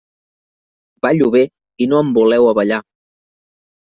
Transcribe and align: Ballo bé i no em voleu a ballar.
Ballo 1.05 1.27
bé 1.35 1.43
i 1.85 1.87
no 1.91 1.99
em 2.05 2.09
voleu 2.15 2.47
a 2.53 2.57
ballar. 2.61 2.81